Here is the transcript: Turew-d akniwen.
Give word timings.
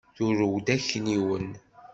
Turew-d 0.15 0.67
akniwen. 0.75 1.47